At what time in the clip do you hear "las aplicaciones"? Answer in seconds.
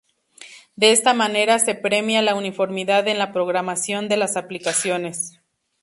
4.17-5.39